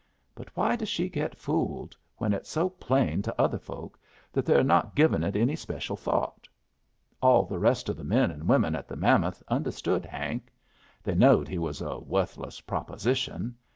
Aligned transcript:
But 0.33 0.49
why 0.57 0.75
does 0.75 0.89
she 0.89 1.09
get 1.09 1.37
fooled, 1.37 1.95
when 2.17 2.33
it's 2.33 2.49
so 2.49 2.69
plain 2.69 3.21
to 3.21 3.39
other 3.39 3.59
folks 3.59 3.99
that 4.33 4.49
are 4.49 4.63
not 4.63 4.95
givin' 4.95 5.23
it 5.23 5.35
any 5.35 5.55
special 5.55 5.95
thought? 5.95 6.49
All 7.21 7.45
the 7.45 7.59
rest 7.59 7.87
of 7.87 7.97
the 7.97 8.03
men 8.03 8.31
and 8.31 8.49
women 8.49 8.75
at 8.75 8.87
the 8.87 8.95
Mammoth 8.95 9.43
understood 9.47 10.03
Hank. 10.05 10.51
They 11.03 11.13
knowed 11.13 11.47
he 11.47 11.59
was 11.59 11.81
a 11.81 11.99
worthless 11.99 12.61
proposition. 12.61 13.55